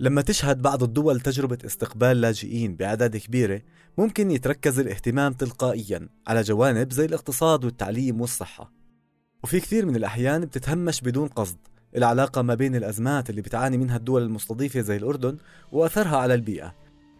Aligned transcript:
لما 0.00 0.22
تشهد 0.22 0.62
بعض 0.62 0.82
الدول 0.82 1.20
تجربة 1.20 1.58
استقبال 1.66 2.20
لاجئين 2.20 2.76
بأعداد 2.76 3.16
كبيرة 3.16 3.62
ممكن 3.98 4.30
يتركز 4.30 4.78
الاهتمام 4.78 5.32
تلقائيا 5.32 6.08
على 6.26 6.42
جوانب 6.42 6.92
زي 6.92 7.04
الاقتصاد 7.04 7.64
والتعليم 7.64 8.20
والصحة. 8.20 8.72
وفي 9.44 9.60
كثير 9.60 9.86
من 9.86 9.96
الأحيان 9.96 10.44
بتتهمش 10.44 11.00
بدون 11.00 11.28
قصد 11.28 11.56
العلاقة 11.96 12.42
ما 12.42 12.54
بين 12.54 12.76
الأزمات 12.76 13.30
اللي 13.30 13.42
بتعاني 13.42 13.78
منها 13.78 13.96
الدول 13.96 14.22
المستضيفة 14.22 14.80
زي 14.80 14.96
الأردن 14.96 15.36
وأثرها 15.72 16.16
على 16.16 16.34
البيئة. 16.34 16.74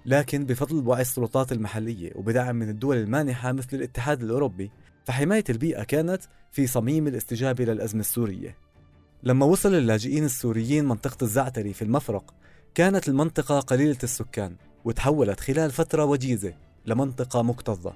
لكن 0.06 0.44
بفضل 0.44 0.88
وعي 0.88 1.02
السلطات 1.02 1.52
المحلية 1.52 2.12
وبدعم 2.14 2.56
من 2.56 2.68
الدول 2.68 2.96
المانحة 2.96 3.52
مثل 3.52 3.68
الاتحاد 3.72 4.22
الأوروبي 4.22 4.70
فحماية 5.04 5.44
البيئة 5.48 5.82
كانت 5.82 6.22
في 6.52 6.66
صميم 6.66 7.06
الاستجابة 7.06 7.64
للأزمة 7.64 8.00
السورية. 8.00 8.56
لما 9.22 9.46
وصل 9.46 9.74
اللاجئين 9.74 10.24
السوريين 10.24 10.84
منطقة 10.84 11.24
الزعتري 11.24 11.72
في 11.72 11.82
المفرق 11.82 12.34
كانت 12.76 13.08
المنطقة 13.08 13.60
قليلة 13.60 13.98
السكان 14.02 14.56
وتحولت 14.84 15.40
خلال 15.40 15.70
فترة 15.70 16.04
وجيزة 16.04 16.54
لمنطقة 16.86 17.42
مكتظة. 17.42 17.94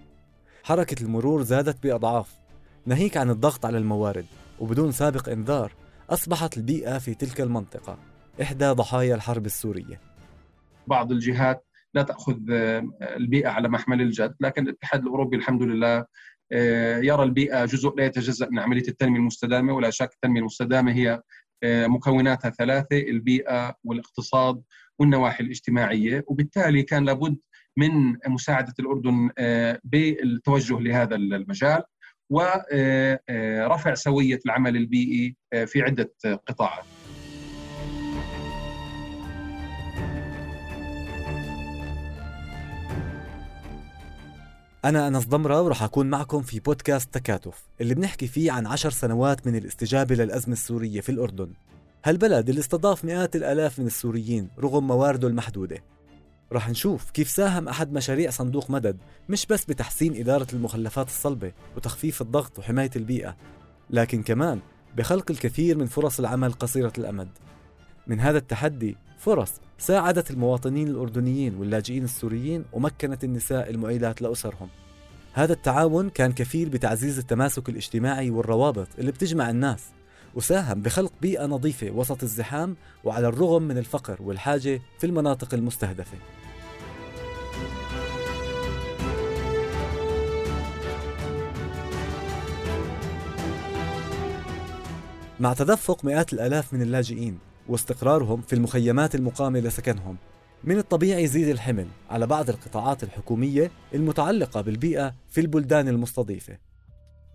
حركة 0.64 1.02
المرور 1.02 1.42
زادت 1.42 1.82
بأضعاف 1.82 2.38
ناهيك 2.86 3.16
عن 3.16 3.30
الضغط 3.30 3.66
على 3.66 3.78
الموارد 3.78 4.26
وبدون 4.60 4.92
سابق 4.92 5.28
إنذار 5.28 5.72
أصبحت 6.10 6.56
البيئة 6.56 6.98
في 6.98 7.14
تلك 7.14 7.40
المنطقة 7.40 7.98
إحدى 8.42 8.66
ضحايا 8.66 9.14
الحرب 9.14 9.46
السورية. 9.46 10.00
بعض 10.86 11.12
الجهات 11.12 11.66
لا 11.94 12.02
تأخذ 12.02 12.38
البيئة 13.02 13.48
على 13.48 13.68
محمل 13.68 14.00
الجد 14.00 14.34
لكن 14.40 14.62
الاتحاد 14.62 15.02
الأوروبي 15.02 15.36
الحمد 15.36 15.62
لله 15.62 16.04
آه، 16.52 16.98
يرى 16.98 17.22
البيئة 17.22 17.64
جزء 17.64 17.94
لا 17.96 18.04
يتجزأ 18.04 18.48
من 18.50 18.58
عملية 18.58 18.88
التنمية 18.88 19.18
المستدامة 19.18 19.72
ولا 19.72 19.90
شك 19.90 20.10
التنمية 20.14 20.40
المستدامة 20.40 20.92
هي 20.92 21.10
آه، 21.12 21.22
مكوناتها 21.64 22.50
ثلاثة 22.50 22.98
البيئة 22.98 23.74
والاقتصاد 23.84 24.62
والنواحي 24.98 25.44
الاجتماعية. 25.44 26.24
وبالتالي 26.26 26.82
كان 26.82 27.04
لابد 27.04 27.36
من 27.76 28.16
مساعدة 28.26 28.74
الأردن 28.80 29.30
آه، 29.38 29.80
بالتوجه 29.84 30.80
لهذا 30.80 31.14
المجال 31.16 31.82
ورفع 32.30 33.94
سوية 33.94 34.38
العمل 34.46 34.76
البيئي 34.76 35.36
في 35.66 35.82
عدة 35.82 36.12
قطاعات. 36.46 36.84
أنا 44.84 45.08
أنس 45.08 45.26
ضمرة 45.26 45.62
ورح 45.62 45.82
أكون 45.82 46.10
معكم 46.10 46.42
في 46.42 46.60
بودكاست 46.60 47.14
تكاتف 47.14 47.62
اللي 47.80 47.94
بنحكي 47.94 48.26
فيه 48.26 48.52
عن 48.52 48.66
عشر 48.66 48.90
سنوات 48.90 49.46
من 49.46 49.56
الاستجابة 49.56 50.14
للأزمة 50.14 50.52
السورية 50.52 51.00
في 51.00 51.08
الأردن. 51.08 51.52
هالبلد 52.04 52.48
اللي 52.48 52.60
استضاف 52.60 53.04
مئات 53.04 53.36
الآلاف 53.36 53.78
من 53.78 53.86
السوريين 53.86 54.48
رغم 54.58 54.86
موارده 54.86 55.28
المحدودة. 55.28 55.84
رح 56.52 56.68
نشوف 56.68 57.10
كيف 57.10 57.30
ساهم 57.30 57.68
أحد 57.68 57.92
مشاريع 57.92 58.30
صندوق 58.30 58.70
مدد 58.70 58.98
مش 59.28 59.46
بس 59.46 59.64
بتحسين 59.64 60.16
إدارة 60.16 60.46
المخلفات 60.52 61.06
الصلبة 61.06 61.52
وتخفيف 61.76 62.22
الضغط 62.22 62.58
وحماية 62.58 62.90
البيئة 62.96 63.36
لكن 63.90 64.22
كمان 64.22 64.60
بخلق 64.96 65.30
الكثير 65.30 65.78
من 65.78 65.86
فرص 65.86 66.18
العمل 66.18 66.52
قصيرة 66.52 66.92
الأمد. 66.98 67.28
من 68.06 68.20
هذا 68.20 68.38
التحدي 68.38 68.96
فرص 69.20 69.52
ساعدت 69.78 70.30
المواطنين 70.30 70.88
الأردنيين 70.88 71.54
واللاجئين 71.54 72.04
السوريين 72.04 72.64
ومكنت 72.72 73.24
النساء 73.24 73.70
المعيلات 73.70 74.22
لأسرهم. 74.22 74.68
هذا 75.32 75.52
التعاون 75.52 76.08
كان 76.10 76.32
كفيل 76.32 76.68
بتعزيز 76.68 77.18
التماسك 77.18 77.68
الاجتماعي 77.68 78.30
والروابط 78.30 78.88
اللي 78.98 79.12
بتجمع 79.12 79.50
الناس 79.50 79.84
وساهم 80.34 80.82
بخلق 80.82 81.12
بيئة 81.22 81.46
نظيفة 81.46 81.90
وسط 81.90 82.22
الزحام 82.22 82.76
وعلى 83.04 83.28
الرغم 83.28 83.62
من 83.62 83.78
الفقر 83.78 84.16
والحاجة 84.22 84.80
في 84.98 85.06
المناطق 85.06 85.54
المستهدفة. 85.54 86.16
مع 95.40 95.52
تدفق 95.52 96.04
مئات 96.04 96.32
الآلاف 96.32 96.72
من 96.74 96.82
اللاجئين 96.82 97.49
واستقرارهم 97.70 98.40
في 98.40 98.52
المخيمات 98.52 99.14
المقامة 99.14 99.60
لسكنهم. 99.60 100.16
من 100.64 100.78
الطبيعي 100.78 101.22
يزيد 101.22 101.48
الحمل 101.48 101.86
على 102.10 102.26
بعض 102.26 102.50
القطاعات 102.50 103.02
الحكومية 103.02 103.70
المتعلقة 103.94 104.60
بالبيئة 104.60 105.14
في 105.28 105.40
البلدان 105.40 105.88
المستضيفة. 105.88 106.58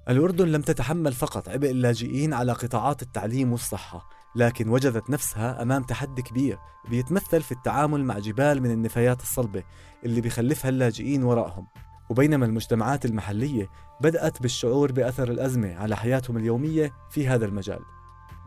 الأردن 0.09 0.47
لم 0.47 0.61
تتحمل 0.61 1.13
فقط 1.13 1.49
عبء 1.49 1.71
اللاجئين 1.71 2.33
على 2.33 2.51
قطاعات 2.51 3.01
التعليم 3.01 3.51
والصحة 3.51 4.09
لكن 4.35 4.69
وجدت 4.69 5.09
نفسها 5.09 5.61
أمام 5.61 5.83
تحدي 5.83 6.21
كبير 6.21 6.57
بيتمثل 6.89 7.41
في 7.41 7.51
التعامل 7.51 8.03
مع 8.03 8.19
جبال 8.19 8.61
من 8.61 8.71
النفايات 8.71 9.21
الصلبة 9.21 9.63
اللي 10.05 10.21
بيخلفها 10.21 10.69
اللاجئين 10.69 11.23
وراءهم. 11.23 11.67
وبينما 12.09 12.45
المجتمعات 12.45 13.05
المحلية 13.05 13.69
بدأت 14.01 14.41
بالشعور 14.41 14.91
بأثر 14.91 15.31
الأزمة 15.31 15.75
على 15.75 15.95
حياتهم 15.95 16.37
اليومية 16.37 16.93
في 17.09 17.27
هذا 17.27 17.45
المجال. 17.45 17.79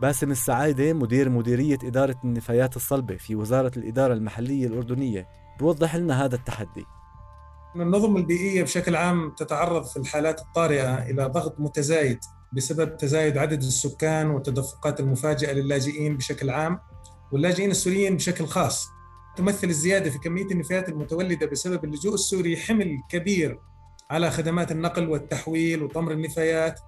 باسم 0.01 0.31
السعايدة 0.31 0.93
مدير 0.93 1.29
مديرية 1.29 1.77
إدارة 1.83 2.15
النفايات 2.23 2.75
الصلبة 2.75 3.15
في 3.15 3.35
وزارة 3.35 3.71
الإدارة 3.77 4.13
المحلية 4.13 4.67
الأردنية 4.67 5.27
بوضح 5.59 5.95
لنا 5.95 6.25
هذا 6.25 6.35
التحدي. 6.35 6.85
النظم 7.75 8.17
البيئية 8.17 8.63
بشكل 8.63 8.95
عام 8.95 9.35
تتعرض 9.37 9.83
في 9.83 9.97
الحالات 9.97 10.41
الطارئة 10.41 11.09
إلى 11.09 11.25
ضغط 11.25 11.59
متزايد 11.59 12.19
بسبب 12.53 12.97
تزايد 12.97 13.37
عدد 13.37 13.61
السكان 13.61 14.29
والتدفقات 14.29 14.99
المفاجئة 14.99 15.51
للاجئين 15.51 16.17
بشكل 16.17 16.49
عام 16.49 16.79
واللاجئين 17.31 17.71
السوريين 17.71 18.15
بشكل 18.15 18.45
خاص. 18.45 18.87
تمثل 19.37 19.67
الزيادة 19.67 20.09
في 20.09 20.17
كمية 20.19 20.51
النفايات 20.51 20.89
المتولدة 20.89 21.45
بسبب 21.45 21.85
اللجوء 21.85 22.13
السوري 22.13 22.57
حمل 22.57 22.97
كبير 23.09 23.59
على 24.11 24.31
خدمات 24.31 24.71
النقل 24.71 25.09
والتحويل 25.09 25.83
وطمر 25.83 26.11
النفايات 26.11 26.79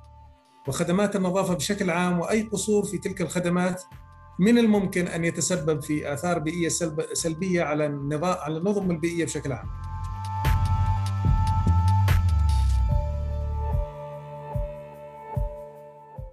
وخدمات 0.67 1.15
النظافة 1.15 1.53
بشكل 1.53 1.89
عام 1.89 2.19
وأي 2.19 2.41
قصور 2.41 2.85
في 2.85 2.97
تلك 2.97 3.21
الخدمات 3.21 3.83
من 4.39 4.57
الممكن 4.57 5.07
أن 5.07 5.25
يتسبب 5.25 5.81
في 5.81 6.13
آثار 6.13 6.39
بيئية 6.39 6.69
سلبية 7.13 7.63
على 7.63 7.83
على 8.23 8.57
النظم 8.57 8.91
البيئية 8.91 9.25
بشكل 9.25 9.51
عام. 9.51 9.67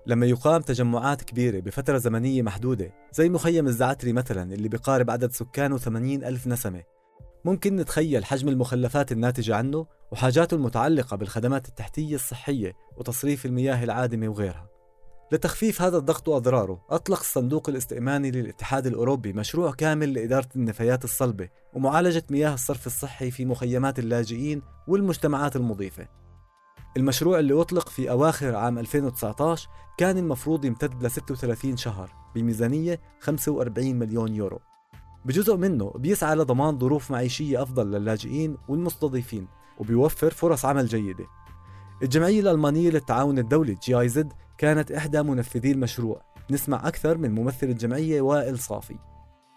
لما 0.06 0.26
يقام 0.26 0.62
تجمعات 0.62 1.22
كبيرة 1.22 1.60
بفترة 1.60 1.98
زمنية 1.98 2.42
محدودة 2.42 2.92
زي 3.12 3.28
مخيم 3.28 3.66
الزعتري 3.66 4.12
مثلا 4.12 4.54
اللي 4.54 4.68
بقارب 4.68 5.10
عدد 5.10 5.32
سكانه 5.32 5.78
80 5.78 6.24
ألف 6.24 6.46
نسمة 6.46 6.82
ممكن 7.44 7.76
نتخيل 7.76 8.24
حجم 8.24 8.48
المخلفات 8.48 9.12
الناتجة 9.12 9.56
عنه 9.56 9.86
وحاجاته 10.12 10.54
المتعلقة 10.54 11.16
بالخدمات 11.16 11.68
التحتية 11.68 12.14
الصحية 12.14 12.72
وتصريف 12.96 13.46
المياه 13.46 13.84
العادمة 13.84 14.28
وغيرها. 14.28 14.68
لتخفيف 15.32 15.82
هذا 15.82 15.96
الضغط 15.96 16.28
وأضراره 16.28 16.84
أطلق 16.90 17.18
الصندوق 17.18 17.68
الاستئماني 17.68 18.30
للاتحاد 18.30 18.86
الأوروبي 18.86 19.32
مشروع 19.32 19.72
كامل 19.72 20.12
لإدارة 20.12 20.48
النفايات 20.56 21.04
الصلبة 21.04 21.48
ومعالجة 21.74 22.24
مياه 22.30 22.54
الصرف 22.54 22.86
الصحي 22.86 23.30
في 23.30 23.44
مخيمات 23.44 23.98
اللاجئين 23.98 24.62
والمجتمعات 24.88 25.56
المضيفة. 25.56 26.08
المشروع 26.96 27.38
اللي 27.38 27.60
أطلق 27.60 27.88
في 27.88 28.10
أواخر 28.10 28.54
عام 28.54 28.78
2019 28.78 29.68
كان 29.98 30.18
المفروض 30.18 30.64
يمتد 30.64 31.04
ل 31.04 31.10
36 31.10 31.76
شهر 31.76 32.10
بميزانية 32.34 33.00
45 33.20 33.98
مليون 33.98 34.34
يورو. 34.34 34.60
بجزء 35.24 35.56
منه 35.56 35.92
بيسعى 35.96 36.36
لضمان 36.36 36.78
ظروف 36.78 37.10
معيشية 37.10 37.62
أفضل 37.62 37.90
للاجئين 37.90 38.56
والمستضيفين 38.68 39.48
وبيوفر 39.78 40.30
فرص 40.30 40.64
عمل 40.64 40.86
جيدة. 40.86 41.26
الجمعية 42.02 42.40
الألمانية 42.40 42.90
للتعاون 42.90 43.38
الدولي 43.38 43.76
جي 43.82 43.94
آي 43.94 44.08
زد 44.08 44.32
كانت 44.58 44.92
إحدى 44.92 45.22
منفذي 45.22 45.72
المشروع. 45.72 46.22
نسمع 46.50 46.88
أكثر 46.88 47.18
من 47.18 47.34
ممثل 47.34 47.66
الجمعية 47.66 48.20
وائل 48.20 48.58
صافي. 48.58 48.96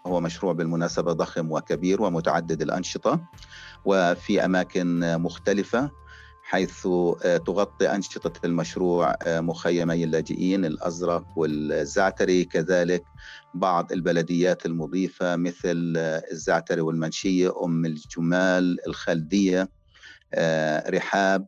هو 0.06 0.20
مشروع 0.20 0.52
بالمناسبة 0.52 1.12
ضخم 1.12 1.52
وكبير 1.52 2.02
ومتعدد 2.02 2.62
الأنشطة 2.62 3.20
وفي 3.84 4.44
أماكن 4.44 5.16
مختلفة 5.18 5.90
حيث 6.52 6.86
آه، 6.86 7.36
تغطي 7.36 7.94
أنشطة 7.94 8.46
المشروع 8.46 9.16
آه، 9.26 9.40
مخيمي 9.40 10.04
اللاجئين 10.04 10.64
الأزرق 10.64 11.24
والزعتري. 11.36 12.44
كذلك 12.44 13.04
بعض 13.54 13.92
البلديات 13.92 14.66
المضيفة 14.66 15.36
مثل 15.36 15.94
آه، 15.96 16.22
الزعتري 16.32 16.80
والمنشية 16.80 17.64
أم 17.64 17.86
الجمال 17.86 18.86
الخلدية 18.86 19.68
رحاب 20.88 21.46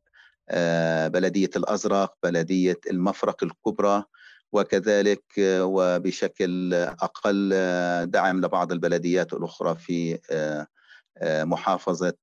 بلدية 1.13 1.51
الأزرق 1.57 2.15
بلدية 2.23 2.81
المفرق 2.91 3.45
الكبرى. 3.45 4.05
وكذلك 4.53 5.25
وبشكل 5.61 6.75
أقل 6.75 7.51
دعم 8.07 8.41
لبعض 8.41 8.73
البلديات 8.73 9.33
الأخرى 9.33 9.75
في 9.75 10.19
محافظة 11.23 12.15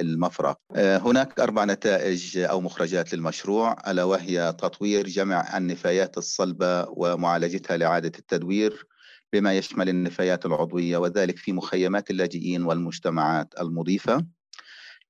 المفرق. 0.00 0.58
هناك 0.76 1.40
أربع 1.40 1.64
نتائج 1.64 2.38
أو 2.38 2.60
مخرجات 2.60 3.14
للمشروع 3.14 3.90
ألا 3.90 4.04
وهي 4.04 4.54
تطوير 4.58 5.06
جمع 5.06 5.56
النفايات 5.58 6.18
الصلبة 6.18 6.86
ومعالجتها 6.88 7.76
لإعادة 7.76 8.12
التدوير 8.18 8.86
بما 9.32 9.52
يشمل 9.52 9.88
النفايات 9.88 10.46
العضوية 10.46 10.96
وذلك 10.96 11.38
في 11.38 11.52
مخيمات 11.52 12.10
اللاجئين 12.10 12.62
والمجتمعات 12.62 13.54
المضيفة. 13.60 14.26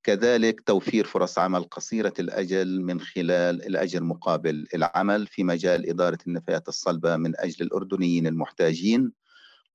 كذلك 0.03 0.61
توفير 0.61 1.05
فرص 1.05 1.39
عمل 1.39 1.63
قصيرة 1.63 2.13
الأجل 2.19 2.81
من 2.81 2.99
خلال 2.99 3.65
الأجر 3.67 4.03
مقابل 4.03 4.67
العمل 4.75 5.27
في 5.27 5.43
مجال 5.43 5.89
إدارة 5.89 6.17
النفايات 6.27 6.67
الصلبة 6.67 7.15
من 7.17 7.33
أجل 7.39 7.65
الأردنيين 7.65 8.27
المحتاجين. 8.27 9.11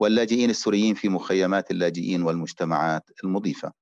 واللاجئين 0.00 0.50
السوريين 0.50 0.94
في 0.94 1.08
مخيمات 1.08 1.70
اللاجئين 1.70 2.22
والمجتمعات 2.22 3.10
المضيفة. 3.24 3.72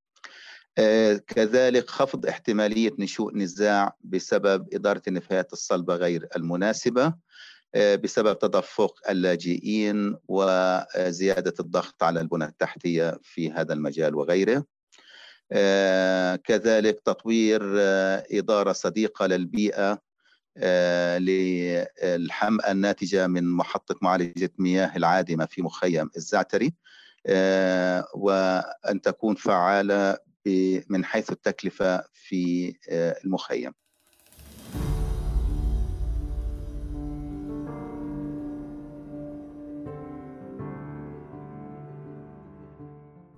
آه، 0.79 1.21
كذلك 1.27 1.91
خفض 1.91 2.27
احتمالية 2.27 2.93
نشوء 2.99 3.37
نزاع 3.37 3.97
بسبب 4.05 4.75
إدارة 4.75 5.03
النفايات 5.09 5.53
الصلبة 5.53 5.95
غير 5.95 6.29
المناسبة 6.37 7.15
آه، 7.75 7.95
بسبب 7.95 8.39
تدفق 8.39 8.95
اللاجئين 9.11 10.17
وزيادة 10.29 11.55
الضغط 11.61 12.03
على 12.03 12.21
البنى 12.21 12.45
التحتية 12.45 13.19
في 13.23 13.51
هذا 13.51 13.73
المجال 13.73 14.15
وغيره. 14.15 14.65
آه، 15.53 16.37
كذلك 16.37 17.01
تطوير 17.01 17.63
إدارة 18.39 18.73
صديقة 18.73 19.27
للبيئة 19.27 20.06
للحمأة 21.19 22.73
الناتجة 22.73 23.27
من 23.27 23.45
محطة 23.45 23.95
معالجة 24.03 24.53
مياه 24.59 24.97
العادمة 24.97 25.47
في 25.47 25.63
مخيم 25.63 26.11
الزعتري. 26.17 26.75
وأن 28.15 29.01
تكون 29.03 29.35
فعالة 29.35 30.19
من 30.89 31.05
حيث 31.05 31.31
التكلفة 31.33 32.05
في 32.13 32.75
آه، 32.91 33.17
المخيم. 33.25 33.73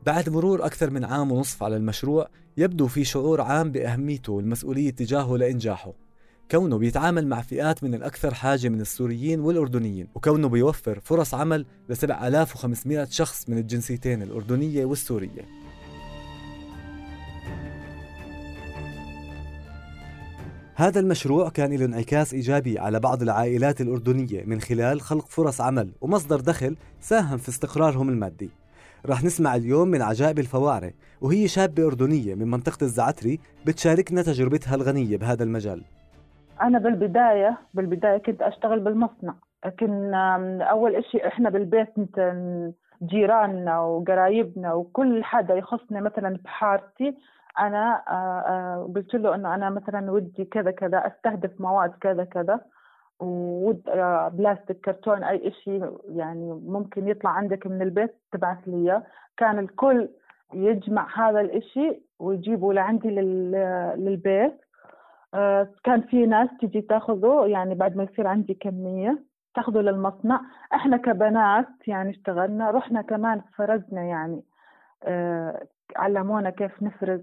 بعد 0.07 0.29
مرور 0.29 0.67
أكثر 0.67 0.91
من 0.91 1.05
عام 1.05 1.33
ونصف 1.33 1.63
على 1.63 1.77
المشروع 1.77 2.29
يبدو 2.57 2.87
في 2.87 3.05
شعور 3.05 3.41
عام 3.41 3.73
بأهميته 3.73 4.33
والمسؤولية 4.33 4.91
تجاهه 4.91 5.37
لإنجاحه. 5.37 6.08
كونه 6.51 6.79
بيتعامل 6.79 7.27
مع 7.27 7.43
فئات 7.43 7.85
من 7.85 7.95
الأكثر 7.95 8.35
حاجة 8.35 8.69
من 8.69 8.81
السوريين 8.81 9.41
والأردنيين 9.41 10.09
وكونه 10.15 10.49
بيوفر 10.49 11.01
فرص 11.05 11.35
عمل 11.35 11.67
ل 11.89 11.97
7500 11.97 13.05
شخص 13.11 13.49
من 13.49 13.59
الجنسيتين 13.59 14.23
الأردنية 14.23 14.85
والسورية. 14.85 15.45
هذا 20.75 21.01
المشروع 21.01 21.49
كان 21.49 21.73
له 21.73 21.85
انعكاس 21.85 22.35
إيجابي 22.35 22.79
على 22.79 23.01
بعض 23.01 23.23
العائلات 23.23 23.81
الأردنية 23.81 24.45
من 24.45 24.61
خلال 24.61 25.01
خلق 25.01 25.27
فرص 25.29 25.61
عمل 25.61 25.91
ومصدر 26.01 26.41
دخل 26.41 26.77
ساهم 27.01 27.39
في 27.39 27.49
استقرارهم 27.49 28.09
المادي. 28.09 28.51
رح 29.07 29.25
نسمع 29.25 29.57
اليوم 29.57 29.89
من 29.89 30.03
عجائب 30.03 30.39
الفوارة 30.39 30.93
وهي 31.21 31.49
شابة 31.49 31.87
أردنية 31.87 32.35
من 32.35 32.51
منطقة 32.51 32.85
الزعتري 32.85 33.41
بتشاركنا 33.67 34.23
تجربتها 34.23 34.75
الغنية 34.75 35.17
بهذا 35.17 35.45
المجال. 35.45 35.98
أنا 36.63 36.79
بالبداية 36.79 37.59
بالبداية 37.75 38.19
كنت 38.19 38.43
أشتغل 38.43 38.81
بالمصنع 38.81 39.35
لكن 39.67 40.15
أول 40.63 40.95
إشي 40.97 41.27
إحنا 41.27 41.51
بالبيت 41.51 41.95
جيراننا 43.03 43.81
وقرايبنا 43.81 44.73
وكل 44.75 45.25
حدا 45.25 45.55
يخصنا 45.55 46.01
مثلا 46.01 46.39
بحارتي 46.45 47.15
أنا 47.59 48.03
قلت 48.97 49.15
له 49.15 49.35
إنه 49.35 49.55
أنا 49.55 49.71
مثلا 49.71 50.11
ودي 50.13 50.45
كذا 50.45 50.71
كذا 50.71 51.07
أستهدف 51.07 51.61
مواد 51.61 51.91
كذا 52.01 52.25
كذا 52.25 52.61
وود 53.21 53.83
بلاستيك 54.33 54.81
كرتون 54.81 55.25
أي 55.25 55.51
شيء 55.51 55.99
يعني 56.09 56.53
ممكن 56.67 57.09
يطلع 57.09 57.31
عندك 57.31 57.67
من 57.67 57.83
البيت 57.83 58.15
تبعث 58.33 58.59
لي 58.67 59.03
كان 59.37 59.59
الكل 59.59 60.09
يجمع 60.55 61.07
هذا 61.29 61.41
الإشي 61.41 62.03
ويجيبه 62.19 62.73
لعندي 62.73 63.11
للبيت. 63.11 64.61
كان 65.85 66.03
في 66.11 66.27
ناس 66.27 66.49
تجي 66.61 66.81
تاخذه 66.81 67.47
يعني 67.47 67.75
بعد 67.75 67.97
ما 67.97 68.03
يصير 68.05 68.27
عندي 68.27 68.55
كمية 68.55 69.25
تاخذه 69.55 69.79
للمصنع. 69.79 70.41
إحنا 70.75 70.97
كبنات 70.97 71.69
يعني 71.87 72.11
اشتغلنا 72.11 72.71
رحنا 72.71 73.03
كمان 73.03 73.41
فرزنا 73.57 74.03
يعني 74.03 74.43
علمونا 75.97 76.51
كيف 76.51 76.83
نفرز 76.83 77.21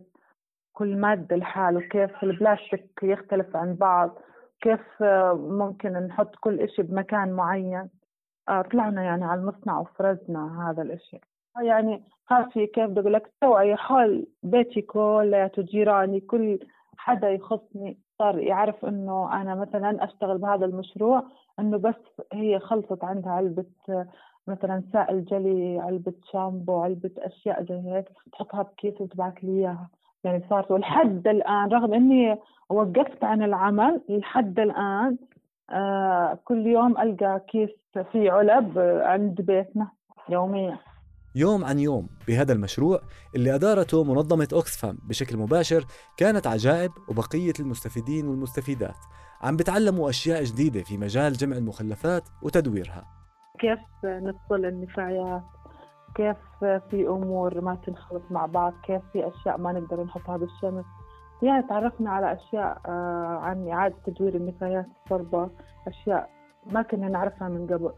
كل 0.73 0.97
مادة 0.97 1.35
لحاله 1.35 1.79
كيف 1.81 2.23
البلاستيك 2.23 2.89
يختلف 3.03 3.55
عن 3.55 3.75
بعض 3.75 4.19
كيف 4.61 5.03
ممكن 5.33 5.93
نحط 5.93 6.35
كل 6.35 6.59
إشي 6.59 6.81
بمكان 6.81 7.31
معين. 7.31 7.89
آه، 8.49 8.61
طلعنا 8.61 9.03
يعني 9.03 9.25
على 9.25 9.41
المصنع 9.41 9.79
وفرزنا 9.79 10.69
هذا 10.69 10.81
الإشي. 10.81 11.19
يعني 11.61 12.03
صار 12.29 12.49
في 12.53 12.67
كيف 12.67 12.89
بدي 12.89 12.99
أقول 12.99 13.13
لك 13.13 13.31
توعية 13.41 13.75
حول 13.75 14.27
بيتي 14.43 14.81
كلياته 14.81 15.61
جيراني 15.61 16.19
كل 16.19 16.59
حدا 16.97 17.29
يخصني 17.29 17.97
صار 18.19 18.37
يعرف 18.39 18.85
إنه 18.85 19.41
أنا 19.41 19.55
مثلا 19.55 20.03
أشتغل 20.03 20.37
بهذا 20.37 20.65
المشروع 20.65 21.23
إنه 21.59 21.77
بس 21.77 21.95
هي 22.33 22.59
خلصت 22.59 23.03
عندها 23.03 23.31
علبة 23.31 23.65
مثلا 24.47 24.83
سائل 24.93 25.25
جلي 25.25 25.79
علبة 25.79 26.13
شامبو 26.31 26.81
علبة 26.81 27.11
أشياء 27.17 27.63
زي 27.63 27.81
هيك 27.85 28.09
تحطها 28.31 28.61
بكيس 28.61 29.01
وتبعث 29.01 29.33
لي 29.43 29.51
إياها. 29.51 29.89
يعني 30.23 30.43
صارت 30.49 30.71
ولحد 30.71 31.27
الآن 31.27 31.69
رغم 31.69 31.93
إني 31.93 32.37
وقفت 32.69 33.23
عن 33.23 33.43
العمل 33.43 34.01
لحد 34.09 34.59
الآن 34.59 35.17
آه 35.69 36.39
كل 36.45 36.67
يوم 36.67 36.97
ألقى 36.97 37.41
كيس 37.47 37.69
فيه 38.11 38.31
علب 38.31 38.79
عند 39.03 39.41
بيتنا 39.41 39.87
يوميا. 40.29 40.77
يوم 41.35 41.65
عن 41.65 41.79
يوم 41.79 42.09
بهذا 42.27 42.53
المشروع 42.53 42.99
اللي 43.35 43.55
أدارته 43.55 44.03
منظمة 44.03 44.47
أوكسفام 44.53 44.97
بشكل 45.03 45.37
مباشر 45.37 45.85
كانت 46.17 46.47
عجائب 46.47 46.91
وبقية 47.09 47.53
المستفيدين 47.59 48.27
والمستفيدات. 48.27 48.95
عم 49.41 49.55
بتعلموا 49.55 50.09
أشياء 50.09 50.43
جديدة 50.43 50.83
في 50.83 50.97
مجال 50.97 51.33
جمع 51.33 51.57
المخلفات 51.57 52.23
وتدويرها. 52.43 53.03
كيف 53.59 53.79
نفصل 54.03 54.65
النفايات؟ 54.65 55.43
كيف 56.15 56.37
في 56.61 57.07
أمور 57.07 57.61
ما 57.61 57.75
تنخلط 57.85 58.23
مع 58.31 58.45
بعض؟ 58.45 58.73
كيف 58.83 59.01
في 59.13 59.27
أشياء 59.27 59.57
ما 59.57 59.71
نقدر 59.71 60.03
نحطها 60.03 60.37
بالشمس؟ 60.37 60.85
يعني 61.41 61.67
تعرفنا 61.67 62.11
على 62.11 62.33
أشياء 62.33 62.81
آه، 62.85 63.39
عن 63.41 63.67
إعادة 63.67 63.95
تدوير 64.05 64.35
النفايات 64.35 64.85
الصلبة 65.03 65.49
أشياء 65.87 66.29
ما 66.65 66.81
كنا 66.81 67.09
نعرفها 67.09 67.49
من 67.49 67.67
قبل. 67.67 67.91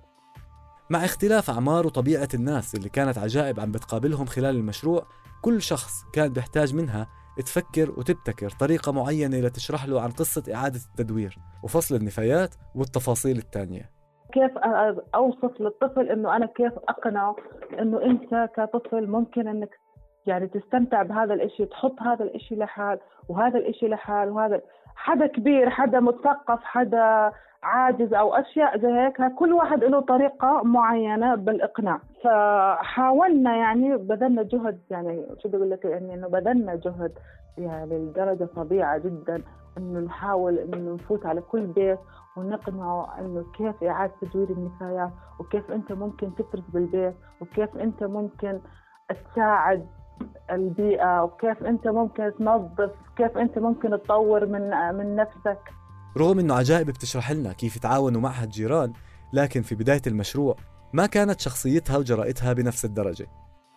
مع 0.90 1.06
اختلاف 1.06 1.50
أعمار 1.50 1.86
وطبيعة 1.86 2.28
الناس 2.34 2.76
اللي 2.76 2.90
كانت 2.90 3.18
عجائب 3.18 3.60
عم 3.60 3.72
بتقابلهم 3.72 4.26
خلال 4.26 4.56
المشروع 4.56 5.06
كل 5.42 5.62
شخص 5.62 6.04
كان 6.14 6.34
بيحتاج 6.34 6.76
منها 6.76 7.08
تفكر 7.38 7.92
وتبتكر 7.98 8.50
طريقة 8.50 8.92
معينة 8.92 9.38
لتشرح 9.38 9.86
له 9.86 10.02
عن 10.02 10.10
قصة 10.10 10.54
إعادة 10.54 10.80
التدوير 10.92 11.38
وفصل 11.64 11.96
النفايات 11.96 12.56
والتفاصيل 12.76 13.38
الثانية. 13.38 13.90
كيف 14.34 14.52
أوصف 15.16 15.62
للطفل 15.62 16.10
إنه 16.10 16.36
أنا 16.36 16.46
كيف 16.46 16.74
أقنعه 16.90 17.36
إنه 17.80 18.02
أنت 18.06 18.50
كطفل 18.56 19.08
ممكن 19.08 19.48
إنك 19.48 19.70
يعني 20.26 20.48
تستمتع 20.48 21.04
بهذا 21.04 21.34
الإشي 21.34 21.66
تحط 21.66 22.02
هذا 22.02 22.24
الإشي 22.24 22.56
لحال 22.56 23.00
وهذا 23.30 23.58
الإشي 23.58 23.88
لحال 23.88 24.30
وهذا 24.30 24.62
حدا 24.98 25.28
كبير 25.28 25.70
حدا 25.70 26.00
مثقف 26.00 26.64
حدا 26.64 27.32
عاجز 27.64 28.14
أو 28.14 28.34
أشياء 28.36 28.78
زي 28.80 28.88
هيك 28.88 29.34
كل 29.36 29.54
واحد 29.54 29.84
له 29.84 30.00
طريقة 30.00 30.64
معينة 30.64 31.36
بالإقناع. 31.36 32.00
فحاولنا 32.24 33.56
يعني 33.56 33.98
بذلنا 33.98 34.44
جهد 34.44 34.80
يعني 34.90 35.26
شو 35.44 35.48
بدي 35.50 35.58
أقول 35.58 35.70
لك 35.72 35.86
يعني 35.86 36.14
إنه 36.14 36.28
بذلنا 36.28 36.76
جهد 36.76 37.12
يعني 37.58 37.98
لدرجة 38.00 38.46
فظيعه 38.56 38.98
جدا 38.98 39.42
إنه 39.78 40.00
نحاول 40.00 40.58
إنه 40.58 40.94
نفوت 40.94 41.26
على 41.26 41.42
كل 41.42 41.66
بيت 41.66 42.00
ونقنعه 42.38 43.20
إنه 43.20 43.46
كيف 43.58 43.84
إعادة 43.84 44.14
تدوير 44.22 44.50
النفايات 44.50 45.10
وكيف 45.40 45.72
أنت 45.72 45.92
ممكن 45.92 46.36
تفرز 46.36 46.64
بالبيت 46.74 47.16
وكيف 47.42 47.78
أنت 47.78 48.04
ممكن 48.04 48.60
تساعد 49.10 49.88
البيئة 50.52 51.24
وكيف 51.24 51.64
أنت 51.64 51.88
ممكن 51.88 52.32
تنظف 52.40 52.92
كيف 53.18 53.38
أنت 53.38 53.58
ممكن 53.60 53.90
تطور 53.90 54.46
من 54.46 54.70
من 54.96 55.16
نفسك. 55.16 55.60
رغم 56.18 56.40
إنه 56.40 56.54
عجائب 56.54 56.88
بتشرح 56.88 57.32
لنا 57.32 57.54
كيف 57.54 57.76
يتعاونوا 57.76 58.22
معها 58.22 58.44
الجيران 58.44 58.94
لكن 59.34 59.62
في 59.62 59.76
بداية 59.76 60.02
المشروع 60.08 60.56
ما 60.94 61.06
كانت 61.06 61.40
شخصيتها 61.40 61.98
وجرأتها 61.98 62.54
بنفس 62.54 62.86
الدرجة. 62.86 63.28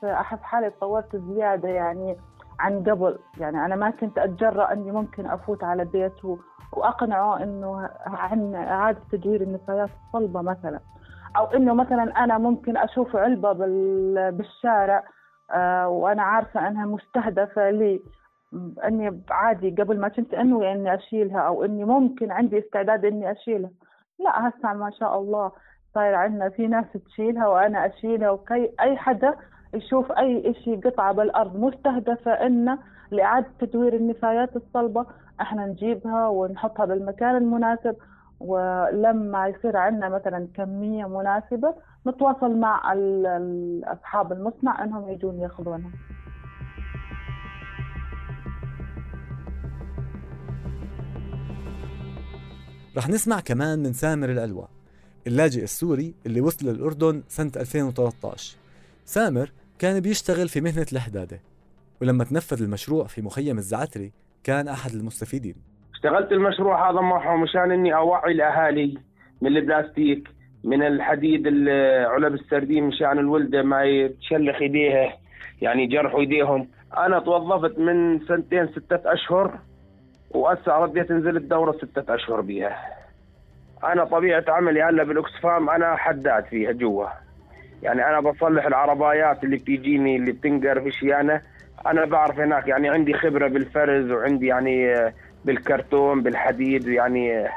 احس 0.05 0.39
حالي 0.43 0.71
تطورت 0.71 1.17
زيادة 1.17 1.69
يعني 1.69 2.17
عن 2.59 2.83
قبل. 2.83 3.19
يعني 3.39 3.65
أنا 3.65 3.77
ما 3.77 3.91
كنت 3.91 4.19
أتجرأ 4.19 4.73
إني 4.73 4.93
ممكن 4.93 5.27
أفوت 5.27 5.65
على 5.65 5.85
بيت 5.85 6.25
وأقنعه 6.73 7.43
إنه 7.43 7.89
عن 8.07 8.55
إعادة 8.55 9.01
تدوير 9.13 9.43
النفايات 9.43 9.91
الصلبة 10.07 10.43
مثلا. 10.43 10.81
أو 11.37 11.45
إنه 11.45 11.75
مثلا 11.75 12.25
أنا 12.25 12.39
ممكن 12.39 12.77
أشوف 12.77 13.17
علبة 13.17 13.53
بالشارع 14.31 15.05
وأنا 15.87 16.23
عارفة 16.23 16.69
أنها 16.69 16.87
مستهدفة 16.87 17.71
لي. 17.71 18.01
أني 18.85 19.23
عادي 19.31 19.71
قبل 19.71 20.01
ما 20.01 20.09
كنت 20.09 20.35
أنوي 20.35 20.73
أني 20.73 20.95
أشيلها 20.95 21.41
أو 21.41 21.65
أني 21.65 21.85
ممكن 21.85 22.31
عندي 22.33 22.59
استعداد 22.59 23.05
أني 23.05 23.31
أشيلها. 23.33 23.71
لا 24.19 24.49
هسه 24.49 24.73
ما 24.73 24.91
شاء 24.91 25.19
الله 25.19 25.53
صاير 25.95 26.15
عندنا 26.15 26.49
في 26.49 26.67
ناس 26.67 26.85
تشيلها 27.07 27.49
وأنا 27.49 27.87
أشيلها 27.87 28.31
وكي 28.31 28.71
أي 28.81 28.97
حدا 28.97 29.35
يشوف 29.75 30.13
أي 30.13 30.51
إشي 30.51 30.77
قطعة 30.77 31.13
بالأرض 31.13 31.57
مستهدفة 31.57 32.33
إن 32.33 32.79
لإعادة 33.11 33.47
تدوير 33.61 33.95
النفايات 33.95 34.57
الصلبة 34.57 35.07
إحنا 35.41 35.67
نجيبها 35.67 36.29
ونحطها 36.29 36.87
بالمكان 36.87 37.37
المناسب. 37.37 37.97
ولما 38.41 39.49
يصير 39.49 39.77
عندنا 39.77 40.09
مثلا 40.09 40.49
كمية 40.55 41.09
مناسبة 41.09 41.75
نتواصل 42.07 42.57
مع 42.57 42.93
أصحاب 43.85 44.33
المصنع 44.33 44.85
إنهم 44.85 45.09
يجون 45.09 45.41
يأخذونها. 45.41 45.91
رح 52.97 53.09
نسمع 53.09 53.41
كمان 53.41 53.79
من 53.79 53.93
سامر 53.93 54.31
العلوى 54.31 54.69
اللاجئ 55.27 55.63
السوري 55.63 56.15
اللي 56.27 56.41
وصل 56.41 56.67
للأردن 56.67 57.23
سنة 57.29 57.53
2013 57.57 58.57
سامر 59.05 59.53
كان 59.79 60.01
بيشتغل 60.01 60.49
في 60.49 60.61
مهنة 60.61 60.87
الحدادة 60.93 61.41
ولما 62.03 62.25
تنفذ 62.25 62.63
المشروع 62.63 63.07
في 63.07 63.23
مخيم 63.23 63.59
الزعتري 63.59 64.13
كان 64.45 64.69
أحد 64.69 64.93
المستفيدين. 64.93 65.70
اشتغلت 66.01 66.33
المشروع 66.33 66.91
هذا 66.91 67.01
معهم 67.01 67.43
مشان 67.43 67.73
إني 67.73 67.95
أوعي 67.95 68.33
الأهالي 68.33 68.99
من 69.43 69.57
البلاستيك 69.57 70.29
من 70.65 70.83
الحديد 70.83 71.47
علب 72.07 72.35
السردين 72.35 72.85
مشان 72.85 73.19
الولده 73.19 73.63
ما 73.63 73.85
يتشلخ 73.85 74.57
إيديها 74.63 75.13
يعني 75.63 75.87
جرحوا 75.87 76.21
إيديهم. 76.21 76.69
أنا 76.99 77.19
توظفت 77.19 77.79
من 77.79 78.21
سنتين 78.21 78.69
ستة 78.69 79.13
أشهر 79.13 79.59
وهسه 80.31 80.73
رديت 80.73 81.11
انزل 81.11 81.37
الدوره 81.37 81.73
ستة 81.73 82.15
أشهر 82.15 82.41
بيها. 82.41 82.77
أنا 83.85 84.05
طبيعة 84.05 84.45
عملي 84.49 84.83
هلا 84.83 85.05
بالاكسفام 85.05 85.71
أنا 85.71 85.97
حداد 85.97 86.45
فيها 86.45 86.73
جوا. 86.73 87.07
يعني 87.83 88.07
أنا 88.07 88.21
بصلح 88.21 88.67
العربايات 88.67 89.45
اللي 89.45 89.57
بتيجيني 89.57 90.17
اللي 90.17 90.33
بتنقر 90.33 90.81
في 90.81 90.91
صيانة. 90.91 91.41
أنا 91.87 92.05
بعرف 92.05 92.41
هناك 92.41 92.69
يعني 92.69 92.89
عندي 92.89 93.15
خبرة 93.15 93.49
بالفرز 93.49 94.11
وعندي 94.11 94.47
يعني 94.47 94.95
بالكرتون 95.45 96.23
بالحديد 96.23 96.89
يعني 96.89 97.49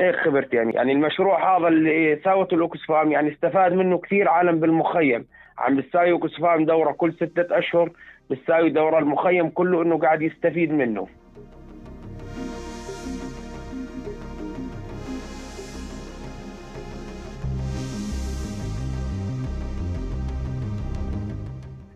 هيك 0.00 0.16
خبرت 0.16 0.54
يعني؟ 0.54 0.72
يعني 0.72 0.92
المشروع 0.92 1.58
هذا 1.58 1.68
اللي 1.68 2.20
ساوته 2.24 2.54
الاوكسفام 2.54 3.12
يعني 3.12 3.32
استفاد 3.32 3.72
منه 3.72 3.98
كثير 3.98 4.28
عالم 4.28 4.60
بالمخيم. 4.60 5.26
عم 5.58 5.76
بتساوي 5.76 6.12
اوكسفام 6.12 6.64
دورة 6.64 6.92
كل 6.92 7.12
ستة 7.12 7.58
أشهر 7.58 7.90
بتساوي 8.30 8.70
دورة 8.70 8.98
المخيم 8.98 9.48
كله 9.48 9.82
إنه 9.82 9.98
قاعد 9.98 10.22
يستفيد 10.22 10.72
منه. 10.72 11.08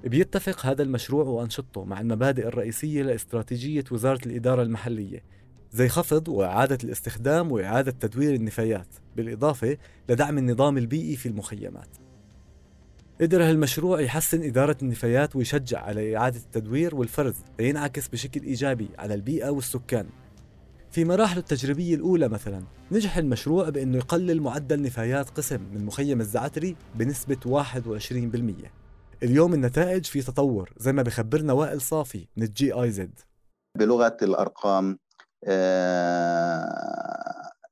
بيتفق 0.08 0.66
هذا 0.66 0.82
المشروع 0.82 1.24
وأنشطته 1.24 1.84
مع 1.84 2.00
المبادئ 2.00 2.46
الرئيسية 2.46 3.02
لاستراتيجية 3.02 3.84
وزارة 3.90 4.20
الإدارة 4.26 4.62
المحلية 4.62 5.22
زي 5.72 5.88
خفض 5.88 6.28
وإعادة 6.28 6.78
الاستخدام 6.84 7.52
وإعادة 7.52 7.90
تدوير 7.90 8.34
النفايات 8.34 8.86
بالإضافة 9.16 9.76
لدعم 10.08 10.38
النظام 10.38 10.78
البيئي 10.78 11.16
في 11.16 11.26
المخيمات. 11.26 11.88
قدر 13.20 13.42
هالمشروع 13.42 14.00
يحسن 14.00 14.42
إدارة 14.42 14.76
النفايات 14.82 15.36
ويشجع 15.36 15.82
على 15.82 16.16
إعادة 16.16 16.38
التدوير 16.38 16.94
والفرز 16.94 17.34
لينعكس 17.58 18.08
بشكل 18.08 18.42
إيجابي 18.42 18.88
على 18.98 19.14
البيئة 19.14 19.50
والسكان. 19.50 20.06
في 20.90 21.04
مراحله 21.04 21.38
التجريبية 21.38 21.94
الأولى 21.94 22.28
مثلا 22.28 22.62
نجح 22.92 23.16
المشروع 23.16 23.68
بأنه 23.68 23.96
يقلل 23.96 24.42
معدل 24.42 24.82
نفايات 24.82 25.30
قسم 25.30 25.60
من 25.74 25.84
مخيم 25.84 26.20
الزعتري 26.20 26.76
بنسبة 26.94 27.36
21% 27.46 28.77
اليوم 29.22 29.54
النتائج 29.54 30.04
في 30.04 30.22
تطور 30.22 30.72
زي 30.76 30.92
ما 30.92 31.02
بخبرنا 31.02 31.52
وائل 31.52 31.80
صافي 31.80 32.26
من 32.36 32.42
ال 32.42 32.72
GIZ. 32.72 33.20
بلغة 33.78 34.16
الأرقام 34.22 34.98
آه 35.44 36.98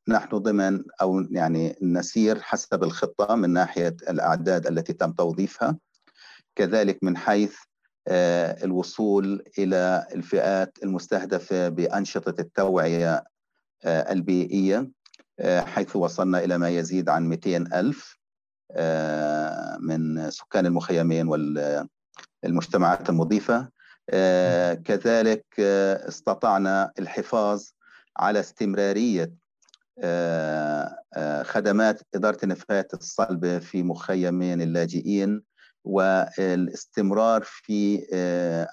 نحن 0.09 0.39
ضمن 0.39 0.85
أو 1.01 1.21
يعني 1.21 1.77
نسير 1.83 2.41
حسب 2.43 2.85
الخطة 2.85 3.35
من 3.35 3.51
ناحية 3.51 3.97
الأعداد 4.09 4.67
التي 4.67 4.93
تم 4.93 5.13
توظيفها. 5.13 5.79
كذلك 6.57 6.99
من 7.03 7.17
حيث 7.17 7.57
آه 8.09 8.65
الوصول 8.65 9.45
إلى 9.59 10.07
الفئات 10.15 10.79
المستهدفة 10.83 11.69
بأنشطة 11.69 12.41
التوعية 12.41 13.25
آه 13.85 14.13
البيئية 14.13 14.91
آه، 15.41 15.61
حيث 15.61 15.97
وصلنا 15.97 16.45
إلى 16.45 16.59
ما 16.59 16.69
يزيد 16.69 17.09
عن 17.09 17.29
200 17.29 17.57
ألف. 17.57 18.13
آه، 18.13 18.26
من 19.81 20.31
سكان 20.31 20.67
المخيمين 20.67 21.29
والمجتمعات 22.43 23.11
المضيفة. 23.11 23.77
آه، 24.11 24.75
كذلك 24.75 25.45
آه، 25.59 26.09
استطعنا 26.09 26.93
الحفاظ 26.99 27.65
على 28.17 28.41
استمرارية 28.41 29.33
خدمات 31.43 32.03
إدارة 32.15 32.39
النفايات 32.43 32.95
الصلبة 32.95 33.59
في 33.59 33.83
مخيمين 33.83 34.63
اللاجئين 34.63 35.43
والاستمرار 35.85 37.43
في 37.45 38.05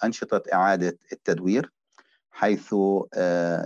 أنشطة 0.03 0.41
إعادة 0.53 0.97
التدوير 1.11 1.71
حيث 2.31 2.75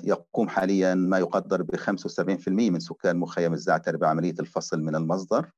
يقوم 0.04 0.50
حاليا 0.50 0.94
ما 0.94 1.20
يقدر 1.20 1.62
ب 1.62 1.76
75% 1.76 2.48
من 2.48 2.80
سكان 2.80 3.18
مخيم 3.18 3.54
الزعتر 3.54 3.98
بعملية 3.98 4.36
الفصل 4.40 4.82
من 4.82 4.96
المصدر. 4.96 5.52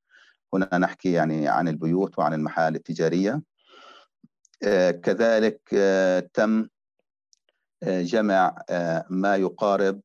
هنا 0.53 0.77
نحكي 0.77 1.11
يعني 1.11 1.47
عن 1.47 1.67
البيوت 1.67 2.19
وعن 2.19 2.33
المحال 2.33 2.75
التجارية. 2.75 3.41
آه، 4.63 4.91
كذلك 4.91 5.61
آه، 5.73 6.29
تم 6.33 6.67
آه، 7.83 8.01
جمع 8.01 8.55
ما 9.09 9.35
يقارب 9.35 10.01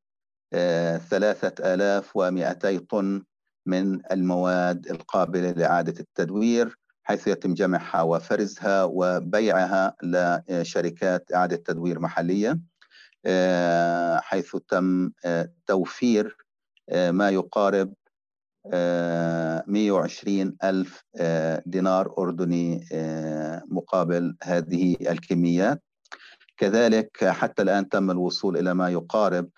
ثلاثة 1.09 1.73
آلاف 1.73 2.11
ومئتي 2.15 2.79
طن 2.79 3.23
من 3.65 4.11
المواد 4.11 4.87
القابلة 4.87 5.51
لإعادة 5.51 5.99
التدوير 5.99 6.77
حيث 7.03 7.27
يتم 7.27 7.53
جمعها 7.53 8.01
وفرزها 8.01 8.83
وبيعها 8.83 9.95
لشركات 10.03 11.31
إعادة 11.33 11.55
تدوير 11.55 11.99
محلية. 11.99 12.59
حيث 14.19 14.55
تم 14.67 15.11
توفير 15.67 16.37
ما 16.93 17.29
يقارب 17.29 17.93
120 18.73 20.57
ألف 20.63 21.03
آه، 21.17 21.63
دينار 21.65 22.13
أردني 22.17 22.87
آه، 22.91 23.63
مقابل 23.67 24.35
هذه 24.43 24.95
الكميات 25.01 25.83
كذلك 26.57 27.25
حتى 27.25 27.61
الآن 27.61 27.89
تم 27.89 28.11
الوصول 28.11 28.57
إلى 28.57 28.73
ما 28.73 28.89
يقارب 28.89 29.49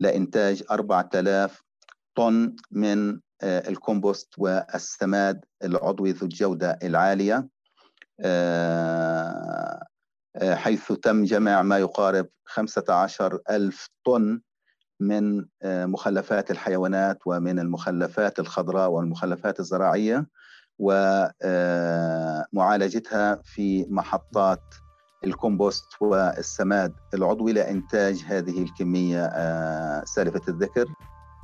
لإنتاج 0.00 0.62
4000 0.70 1.62
طن 2.14 2.56
من 2.70 3.20
آه، 3.42 3.68
الكومبوست 3.68 4.28
والسماد 4.38 5.44
العضوي 5.64 6.12
ذو 6.12 6.26
الجودة 6.26 6.78
العالية. 6.82 7.48
حيث 10.54 10.92
تم 10.92 11.24
جمع 11.24 11.62
ما 11.62 11.78
يقارب 11.78 12.28
15 12.44 13.38
ألف 13.50 13.88
طن 14.04 14.40
من 15.08 15.44
آه، 15.62 15.86
مخلفات 15.86 16.50
الحيوانات 16.50 17.18
ومن 17.26 17.58
المخلفات 17.58 18.38
الخضراء 18.38 18.90
والمخلفات 18.90 19.60
الزراعية 19.60 20.26
ومعالجتها 20.78 21.72
آه، 23.32 23.40
في 23.44 23.86
محطات 23.90 24.62
الكومبوست 25.24 25.86
والسماد 26.00 26.94
العضوي 27.14 27.52
لإنتاج 27.52 28.24
هذه 28.26 28.62
الكمية 28.62 29.24
آه، 29.24 30.04
سالفة 30.04 30.42
الذكر. 30.48 30.86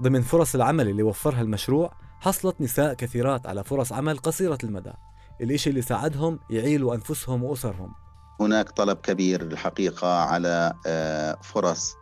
ضمن 0.02 0.22
فرص 0.22 0.54
العمل 0.54 0.88
اللي 0.88 1.02
وفرها 1.02 1.40
المشروع 1.40 1.92
حصلت 2.20 2.60
نساء 2.60 2.94
كثيرات 2.94 3.46
على 3.46 3.64
فرص 3.64 3.92
عمل 3.92 4.18
قصيرة 4.18 4.58
المدى. 4.64 4.92
الإشي 5.40 5.70
اللي 5.70 5.82
ساعدهم 5.82 6.38
يعيلوا 6.50 6.94
أنفسهم 6.94 7.44
وأسرهم. 7.44 7.94
هناك 8.40 8.70
طلب 8.70 8.96
كبير 8.96 9.42
الحقيقة 9.42 10.22
على 10.22 10.72
فرص 11.42 11.94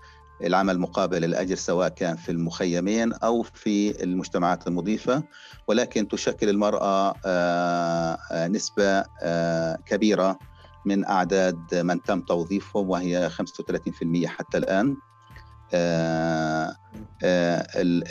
العمل 0.45 0.79
مقابل 0.79 1.25
الأجر 1.25 1.55
سواء 1.57 1.89
كان 1.89 2.17
في 2.17 2.33
المخيمين 2.33 3.13
أو 3.13 3.43
في 3.43 4.03
المجتمعات 4.03 4.67
المضيفة 4.67 5.23
ولكن 5.69 6.09
تشكل 6.09 6.49
المرأة 6.49 7.15
آه، 7.27 8.19
آه، 8.33 8.49
نسبة 8.49 9.05
آه، 9.23 9.79
كبيرة 9.87 10.39
من 10.87 11.05
أعداد 11.05 11.75
من 11.75 12.03
تم 12.03 12.21
توظيفهم 12.21 12.91
وهي 12.91 13.31
35% 13.31 14.27
حتى 14.27 14.59
الآن. 14.59 14.97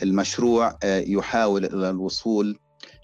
المشروع 0.04 0.78
يحاول 0.84 1.66
الوصول 1.66 2.60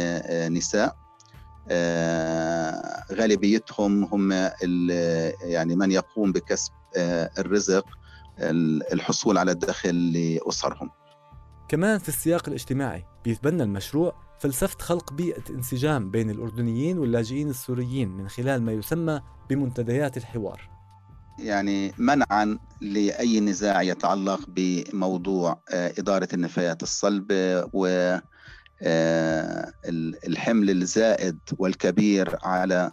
نساء. 0.57 0.97
غالبيتهم 3.13 4.05
هم 4.05 4.33
يعني 5.43 5.77
من 5.77 5.91
يقوم 5.91 6.33
بكسب 6.33 6.73
الرزق 7.39 7.87
الحصول 8.93 9.39
على 9.39 9.53
الدخل 9.53 10.13
لأسرهم. 10.13 10.91
كمان 11.69 11.99
في 11.99 12.09
السياق 12.09 12.49
الاجتماعي 12.49 13.05
بيتبنى 13.25 13.63
المشروع 13.63 14.15
فلسفة 14.39 14.79
خلق 14.79 15.13
بيئة 15.13 15.43
انسجام 15.51 16.11
بين 16.11 16.31
الأردنيين 16.31 16.99
واللاجئين 16.99 17.49
السوريين 17.49 18.09
من 18.09 18.29
خلال 18.29 18.63
ما 18.63 18.73
يسمى 18.73 19.21
بمنتديات 19.51 20.17
الحوار. 20.17 20.70
يعني 21.41 21.95
منعا 21.99 22.59
لأي 22.81 23.41
نزاع 23.41 23.83
يتعلق 23.83 24.41
بموضوع 24.49 25.63
آه، 25.71 25.95
إدارة 25.99 26.29
النفايات 26.35 26.83
الصلبة 26.83 27.69
و 27.73 27.87
آه، 28.83 29.73
الحمل 30.27 30.71
الزائد 30.71 31.39
والكبير 31.59 32.39
على 32.43 32.91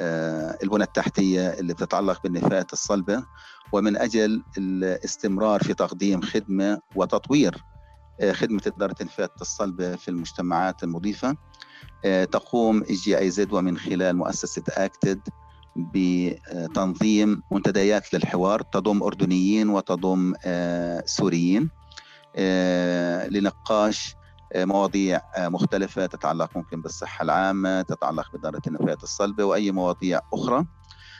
آه، 0.00 0.58
البنى 0.62 0.84
التحتية 0.84 1.48
اللي 1.48 1.74
بتتعلق 1.74 2.22
بالنفايات 2.22 2.72
الصلبة. 2.72 3.24
ومن 3.72 3.96
أجل 3.96 4.42
الاستمرار 4.58 5.62
في 5.62 5.74
تقديم 5.74 6.22
خدمة 6.22 6.80
وتطوير 6.96 7.64
خدمة 8.32 8.62
إدارة 8.66 8.94
النفايات 9.00 9.40
الصلبة 9.40 9.96
في 9.96 10.08
المجتمعات 10.08 10.84
المضيفة. 10.84 11.36
تقوم 12.32 12.82
جي 12.82 13.18
آي 13.18 13.30
زد 13.30 13.52
ومن 13.52 13.78
خلال 13.78 14.16
مؤسسة 14.16 14.62
اكتد 14.68 15.20
بتنظيم 15.76 17.42
منتديات 17.50 18.14
للحوار 18.14 18.62
تضم 18.62 19.02
أردنيين 19.02 19.68
وتضم 19.68 20.34
آه، 20.44 21.02
سوريين 21.06 21.70
آه، 22.36 23.28
لنقاش 23.28 24.14
آه، 24.52 24.64
مواضيع 24.64 25.20
مختلفة 25.38 26.06
تتعلق 26.06 26.56
ممكن 26.56 26.82
بالصحة 26.82 27.22
العامة 27.22 27.82
تتعلق 27.82 28.32
بإدارة 28.32 28.62
النفايات 28.66 29.02
الصلبة 29.02 29.44
وأي 29.44 29.70
مواضيع 29.70 30.20
أخرى 30.32 30.66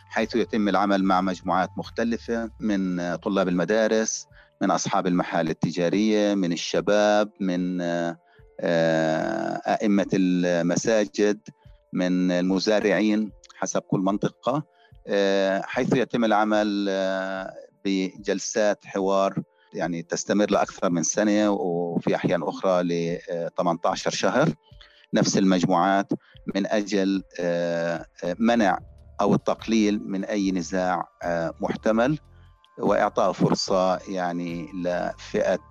حيث 0.08 0.36
يتم 0.36 0.68
العمل 0.68 1.04
مع 1.04 1.20
مجموعات 1.20 1.70
مختلفة 1.76 2.50
من 2.60 3.14
طلاب 3.16 3.48
المدارس 3.48 4.26
من 4.62 4.70
أصحاب 4.70 5.06
المحال 5.06 5.50
التجارية 5.50 6.34
من 6.34 6.52
الشباب 6.52 7.30
من 7.40 7.80
أئمة 9.66 10.06
المساجد 10.14 11.40
من 11.92 12.30
المزارعين. 12.30 13.30
حسب 13.56 13.80
كل 13.80 14.00
منطقة 14.00 14.62
آه، 15.08 15.62
حيث 15.64 15.96
يتم 15.96 16.24
العمل 16.24 16.86
آه، 16.88 17.54
بجلسات 17.84 18.86
حوار 18.86 19.42
يعني 19.74 20.02
تستمر 20.02 20.50
لأكثر 20.50 20.90
من 20.90 21.02
سنة 21.02 21.50
وفي 21.50 22.14
أحيان 22.16 22.42
أخرى 22.42 22.82
ل 22.82 23.18
18 23.58 24.10
شهر. 24.10 24.54
نفس 25.14 25.38
المجموعات 25.38 26.12
من 26.54 26.66
أجل 26.66 27.22
آه، 27.40 28.06
منع 28.38 28.78
أو 29.20 29.34
التقليل 29.34 30.08
من 30.08 30.24
أي 30.24 30.50
نزاع 30.50 31.08
محتمل 31.60 32.18
وإعطاء 32.78 33.32
فرصة 33.32 33.96
يعني 34.08 34.68
لفئة 34.74 35.68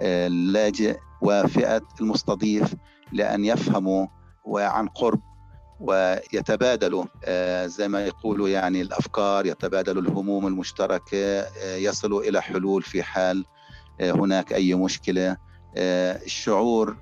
اللاجئ 0.00 0.98
وفئة 1.22 1.82
المستضيف 2.00 2.74
لأن 3.12 3.44
يفهموا 3.44 4.06
وعن 4.44 4.88
قرب 4.88 5.20
ويتبادلوا 5.80 7.04
آه، 7.24 7.66
زي 7.66 7.88
ما 7.88 8.06
يقولوا 8.06 8.48
يعني 8.48 8.80
الأفكار 8.82 9.46
يتبادلوا 9.46 10.02
الهموم 10.02 10.46
المشتركة 10.46 11.40
آه، 11.40 11.76
يصلوا 11.76 12.22
إلى 12.22 12.42
حلول 12.42 12.82
في 12.82 13.02
حال 13.02 13.44
آه، 14.00 14.12
هناك 14.12 14.52
أي 14.52 14.74
مشكلة. 14.74 15.36
الشعور 15.76 16.96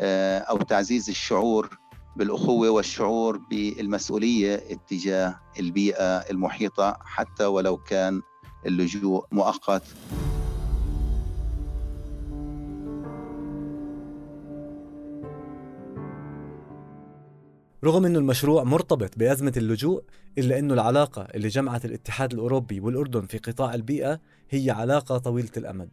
أو 0.00 0.56
تعزيز 0.56 1.08
الشعور 1.08 1.78
بالأخوة 2.16 2.70
والشعور 2.70 3.40
بالمسؤولية 3.50 4.54
اتجاه 4.54 5.40
البيئة 5.60 6.18
المحيطة 6.18 6.98
حتى 7.04 7.44
ولو 7.44 7.76
كان 7.76 8.22
اللجوء 8.66 9.26
مؤقت. 9.32 9.82
رغم 17.86 18.04
أنه 18.06 18.18
المشروع 18.18 18.64
مرتبط 18.64 19.18
بأزمة 19.18 19.52
اللجوء 19.56 20.02
إلا 20.38 20.58
أنه 20.58 20.74
العلاقة 20.74 21.22
اللي 21.34 21.48
جمعت 21.48 21.84
الاتحاد 21.84 22.32
الأوروبي 22.32 22.80
والأردن 22.80 23.26
في 23.26 23.38
قطاع 23.38 23.74
البيئة 23.74 24.20
هي 24.50 24.70
علاقة 24.70 25.18
طويلة 25.18 25.50
الأمد. 25.56 25.88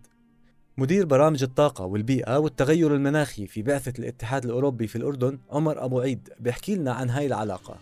مدير 0.78 1.06
برامج 1.06 1.44
الطاقة 1.44 1.86
والبيئة 1.86 2.38
والتغير 2.38 2.96
المناخي 2.96 3.48
في 3.48 3.62
بعثة 3.62 3.94
الاتحاد 4.00 4.46
الأوروبي 4.46 4.88
في 4.88 4.96
الأردن 4.96 5.40
عمر 5.52 5.86
أبو 5.86 6.00
عيد 6.00 6.30
بيحكي 6.40 6.76
لنا 6.76 6.94
عن 6.94 7.10
هاي 7.10 7.26
العلاقة. 7.26 7.78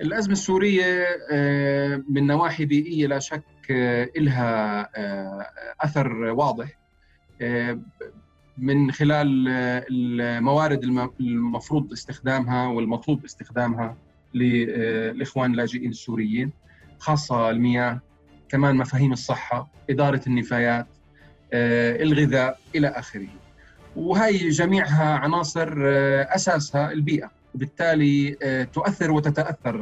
الأزمة 0.00 0.32
السورية 0.32 1.06
آه، 1.32 2.02
من 2.08 2.26
نواحي 2.26 2.64
بيئية 2.64 3.06
لا 3.06 3.18
شك 3.18 3.42
آه، 3.70 4.08
إلها 4.16 4.80
آه، 4.96 5.46
أثر 5.80 6.12
واضح. 6.16 6.78
من 8.58 8.92
خلال 8.92 9.48
الموارد 9.48 10.84
المفروض 11.20 11.92
استخدامها 11.92 12.66
والمطلوب 12.66 13.24
استخدامها 13.24 13.96
للاخوان 14.34 15.50
اللاجئين 15.50 15.90
السوريين 15.90 16.50
خاصة 16.98 17.50
المياه 17.50 18.00
كمان 18.48 18.76
مفاهيم 18.76 19.12
الصحة 19.12 19.68
إدارة 19.90 20.20
النفايات 20.26 20.86
آه، 21.52 22.02
الغذاء 22.02 22.58
إلى 22.74 22.88
آخره. 22.88 23.28
وهي 23.96 24.48
جميعها 24.48 25.14
عناصر 25.14 25.74
آه، 25.78 26.22
أساسها 26.34 26.92
البيئة 26.92 27.30
وبالتالي 27.54 28.36
آه، 28.42 28.64
تؤثر 28.64 29.10
وتتأثر 29.10 29.76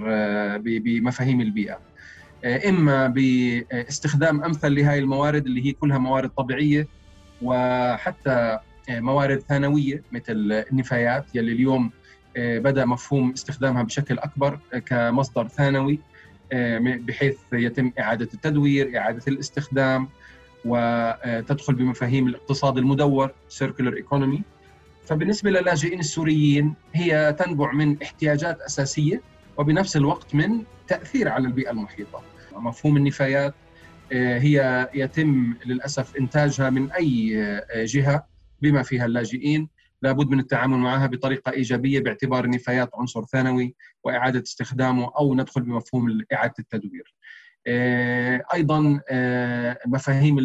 بمفاهيم 0.59 1.41
البيئة. 1.41 1.79
إما 2.45 3.07
بإستخدام 3.07 4.45
أمثل 4.45 4.75
لهذه 4.75 4.99
الموارد 4.99 5.47
اللي 5.47 5.67
هي 5.67 5.73
كلها 5.73 5.99
موارد 5.99 6.31
طبيعية 6.31 6.89
وحتى 7.43 8.31
آه، 8.31 8.61
موارد 8.91 9.39
ثانوية 9.39 10.03
مثل 10.13 10.65
النفايات 10.73 11.25
يلي 11.35 11.53
اليوم 11.53 11.91
آه، 12.37 12.59
بدأ 12.59 12.85
مفهوم 12.85 13.31
استخدامها 13.31 13.83
بشكل 13.83 14.19
أكبر 14.19 14.59
آه، 14.75 14.79
كمصدر 14.79 15.49
ثانوي 15.49 16.01
بحيث 16.83 17.37
يتم 17.53 17.93
إعادة 17.99 18.29
التدوير، 18.35 18.99
إعادة 18.99 19.23
الاستخدام 19.29 20.09
وتدخل 20.65 21.75
بمفاهيم 21.75 22.29
الاقتصاد 22.29 22.79
المدور 22.79 23.31
سيركولر 23.49 23.97
ايكونومي 23.97 24.43
فبالنسبة 25.07 25.51
للاجئين 25.51 26.01
السوريين 26.01 26.75
هي 26.95 27.37
تنبع 27.39 27.73
من 27.73 28.03
احتياجات 28.03 28.61
أساسية 28.61 29.21
وبنفس 29.57 29.97
الوقت 29.97 30.35
من 30.35 30.63
تأثير 30.89 31.29
على 31.29 31.47
البيئة 31.47 31.71
المحيطة. 31.71 32.23
مفهوم 32.57 32.97
النفايات 32.97 33.55
هي 34.13 34.89
يتم 34.95 35.55
للأسف 35.67 36.17
إنتاجها 36.17 36.71
من 36.71 36.93
أي 36.93 37.37
جهة 37.77 38.27
بما 38.63 38.83
فيها 38.83 39.07
اللاجئين 39.07 39.69
لابد 40.03 40.29
من 40.29 40.39
التعامل 40.39 40.79
معها 40.79 41.07
بطريقة 41.07 41.53
إيجابية 41.53 42.01
باعتبار 42.01 42.45
النفايات 42.45 42.91
عنصر 42.95 43.25
ثانوي 43.25 43.75
وإعادة 44.05 44.43
استخدامه 44.43 45.13
أو 45.19 45.35
ندخل 45.35 45.63
بمفهوم 45.63 46.21
إعادة 46.33 46.55
التدوير. 46.59 47.15
آه، 47.67 48.43
أيضا 48.55 49.01
آه، 49.11 49.79
مفاهيم 49.87 50.37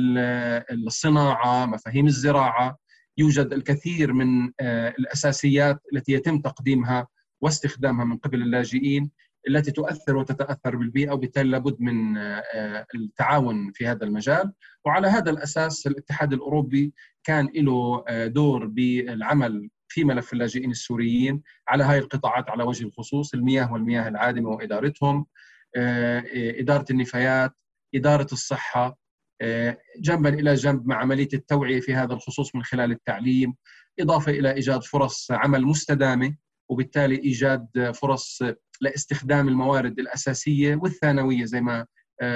الصناعة، 0.71 1.65
مفاهيم 1.65 2.07
الزراعة 2.07 2.77
يوجد 3.17 3.53
الكثير 3.53 4.13
من 4.13 4.51
آه، 4.59 4.89
الأساسيات 4.99 5.81
التي 5.93 6.11
يتم 6.11 6.39
تقديمها 6.39 7.07
واستخدامها 7.41 8.05
من 8.05 8.17
قبل 8.17 8.41
اللاجئين 8.41 9.11
التي 9.47 9.71
تؤثر 9.71 10.17
وتتأثر 10.17 10.75
بالبيئة 10.75 11.11
وبالتالي 11.11 11.49
لابد 11.49 11.81
من 11.81 12.17
آه، 12.17 12.85
التعاون 12.95 13.71
في 13.71 13.87
هذا 13.87 14.03
المجال. 14.03 14.53
وعلى 14.85 15.07
هذا 15.07 15.31
الأساس 15.31 15.87
الاتحاد 15.87 16.33
الأوروبي 16.33 16.93
كان 17.23 17.49
له 17.55 18.03
آه، 18.07 18.27
دور 18.27 18.65
بالعمل 18.65 19.69
في 19.87 20.03
ملف 20.03 20.33
اللاجئين 20.33 20.71
السوريين 20.71 21.41
على 21.67 21.83
هذه 21.83 21.97
القطاعات 21.97 22.49
على 22.49 22.63
وجه 22.63 22.85
الخصوص 22.85 23.33
المياه 23.33 23.73
والمياه 23.73 24.07
العادمة 24.07 24.49
وإدارتهم 24.49 25.25
آه، 25.75 26.23
إدارة 26.35 26.85
النفايات 26.91 27.51
إدارة 27.95 28.27
الصحة 28.31 29.01
جنبا 29.99 30.29
إلى 30.29 30.53
جنب 30.53 30.87
مع 30.87 30.95
عملية 30.95 31.27
التوعية 31.33 31.79
في 31.79 31.95
هذا 31.95 32.13
الخصوص 32.13 32.55
من 32.55 32.63
خلال 32.63 32.91
التعليم 32.91 33.55
إضافة 33.99 34.31
إلى 34.31 34.53
إيجاد 34.53 34.83
فرص 34.83 35.31
عمل 35.31 35.65
مستدامة. 35.65 36.35
وبالتالي 36.71 37.15
إيجاد 37.23 37.91
فرص 37.95 38.41
لاستخدام 38.81 39.47
الموارد 39.47 39.99
الأساسية 39.99 40.75
والثانوية 40.75 41.45
زي 41.45 41.61
ما 41.61 41.85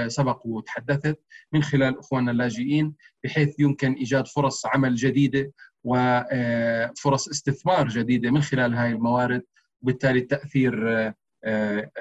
سبق 0.08 0.46
وتحدثت 0.46 1.20
من 1.54 1.64
خلال 1.64 2.00
إخواننا 2.00 2.32
اللاجئين 2.32 2.94
بحيث 3.24 3.60
يمكن 3.60 3.94
إيجاد 3.94 4.28
فرص 4.28 4.66
عمل 4.66 4.96
جديدة 4.96 5.52
وفرص 5.84 7.28
استثمار 7.30 7.88
جديدة 7.88 8.32
من 8.32 8.42
خلال 8.42 8.76
هذه 8.76 8.92
الموارد 8.92 9.42
وبالتالي 9.82 10.20
التأثير 10.20 10.88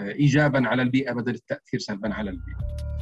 ايجابا 0.00 0.68
على 0.68 0.82
البيئة 0.82 1.12
بدل 1.12 1.34
التأثير 1.34 1.80
سلبا 1.80 2.14
على 2.14 2.30
البيئة. 2.30 2.93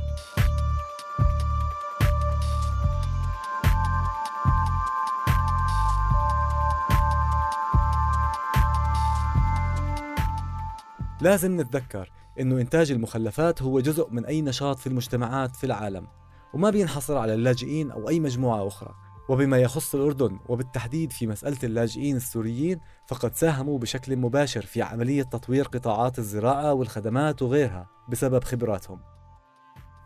لازم 11.22 11.61
نتذكر 11.61 12.12
إنه 12.40 12.61
إنتاج 12.61 12.90
المخلفات 12.90 13.62
هو 13.62 13.80
جزء 13.80 14.11
من 14.11 14.24
أي 14.24 14.42
نشاط 14.42 14.78
في 14.78 14.87
المجتمعات 14.87 15.56
في 15.56 15.64
العالم 15.64 16.06
وما 16.54 16.70
بينحصر 16.70 17.18
على 17.18 17.35
اللاجئين 17.35 17.90
أو 17.90 18.08
أي 18.08 18.20
مجموعة 18.20 18.66
أخرى. 18.66 18.94
وبما 19.28 19.58
يخص 19.58 19.94
الأردن 19.94 20.38
وبالتحديد 20.48 21.12
في 21.12 21.26
مسألة 21.26 21.58
اللاجئين 21.64 22.16
السوريين 22.16 22.80
فقد 23.08 23.35
ساهموا 23.35 23.78
بشكل 23.78 24.16
مباشر 24.16 24.62
في 24.62 24.82
عملية 24.82 25.22
تطوير 25.22 25.64
قطاعات 25.64 26.18
الزراعة 26.18 26.72
والخدمات 26.72 27.42
وغيرها 27.42 27.87
بسبب 28.08 28.44
خبراتهم. 28.44 29.00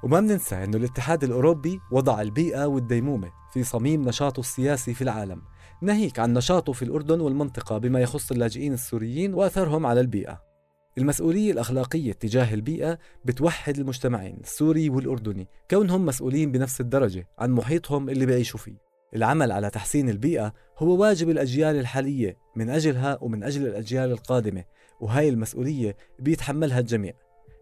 وما 0.02 0.20
بننسى 0.20 0.64
أنه 0.64 0.76
الاتحاد 0.76 1.24
الأوروبي 1.24 1.80
وضع 1.92 2.20
البيئة 2.20 2.64
والديمومة 2.66 3.30
في 3.52 3.62
صميم 3.62 4.08
نشاطه 4.08 4.40
السياسي 4.40 4.94
في 4.94 5.02
العالم. 5.02 5.42
ناهيك 5.82 6.18
عن 6.18 6.32
نشاطه 6.32 6.72
في 6.72 6.82
الأردن 6.82 7.20
والمنطقة 7.20 7.78
بما 7.78 8.00
يخص 8.00 8.30
اللاجئين 8.30 8.72
السوريين 8.72 9.34
وأثرهم 9.34 9.86
على 9.86 10.00
البيئة. 10.00 10.55
المسؤولية 10.98 11.52
الأخلاقية 11.52 12.12
تجاه 12.12 12.54
البيئة 12.54 12.98
بتوحد 13.24 13.78
المجتمعين 13.78 14.38
السوري 14.40 14.90
والأردني. 14.90 15.48
كونهم 15.70 16.06
مسؤولين 16.06 16.52
بنفس 16.52 16.80
الدرجة 16.80 17.28
عن 17.38 17.50
محيطهم 17.50 18.08
اللي 18.08 18.26
بيعيشوا 18.26 18.58
فيه. 18.60 18.86
العمل 19.16 19.52
على 19.52 19.70
تحسين 19.70 20.08
البيئة 20.08 20.52
هو 20.78 21.00
واجب 21.00 21.30
الأجيال 21.30 21.76
الحالية 21.76 22.38
من 22.56 22.70
أجلها 22.70 23.18
ومن 23.20 23.42
أجل 23.42 23.66
الأجيال 23.66 24.10
القادمة 24.10 24.64
وهاي 25.00 25.28
المسؤولية 25.28 25.96
بيتحملها 26.18 26.80
الجميع 26.80 27.12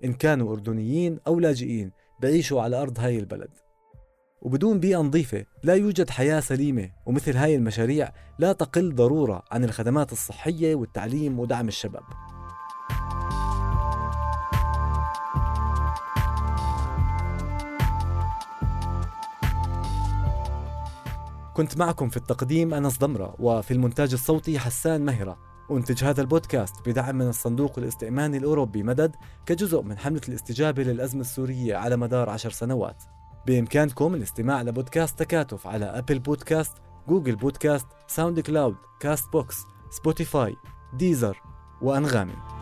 إن 0.04 0.12
كانوا 0.12 0.52
أردنيين 0.52 1.18
أو 1.26 1.40
لاجئين 1.40 1.92
بعيشوا 2.22 2.62
على 2.62 2.82
أرض 2.82 3.00
هاي 3.00 3.18
البلد. 3.18 3.50
وبدون 4.42 4.80
بيئة 4.80 4.98
نظيفة 4.98 5.44
لا 5.62 5.74
يوجد 5.74 6.10
حياة 6.10 6.40
سليمة 6.40 6.90
ومثل 7.06 7.36
هاي 7.36 7.56
المشاريع 7.56 8.12
لا 8.38 8.52
تقل 8.52 8.94
ضرورة 8.94 9.42
عن 9.50 9.64
الخدمات 9.64 10.12
الصحية 10.12 10.74
والتعليم 10.74 11.38
ودعم 11.40 11.68
الشباب. 11.68 12.02
كنت 21.54 21.78
معكم 21.78 22.08
في 22.08 22.16
التقديم 22.16 22.74
أنس 22.74 22.98
ضمرة 22.98 23.34
وفي 23.38 23.70
المونتاج 23.70 24.12
الصوتي 24.12 24.58
حسان 24.58 25.04
مهرة. 25.04 25.38
أنتج 25.70 26.04
هذا 26.04 26.20
البودكاست 26.20 26.88
بدعم 26.88 27.14
من 27.14 27.28
الصندوق 27.28 27.78
الاستئماني 27.78 28.36
الأوروبي 28.36 28.82
مدد 28.82 29.16
كجزء 29.46 29.82
من 29.82 29.98
حملة 29.98 30.20
الاستجابة 30.28 30.82
للأزمة 30.82 31.20
السورية 31.20 31.76
على 31.76 31.96
مدار 31.96 32.30
عشر 32.30 32.50
سنوات. 32.50 33.02
بإمكانكم 33.46 34.14
الاستماع 34.14 34.62
لبودكاست 34.62 35.18
تكاتف 35.18 35.66
على 35.66 35.84
أبل 35.84 36.18
بودكاست 36.18 36.72
جوجل 37.08 37.36
بودكاست 37.36 37.86
ساوند 38.06 38.40
كلاود 38.40 38.76
كاست 39.00 39.32
بوكس 39.32 39.56
سبوتيفاي 39.90 40.56
ديزر 40.94 41.42
وأنغامي. 41.82 42.53